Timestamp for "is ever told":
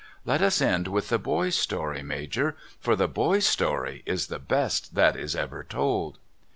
5.15-6.17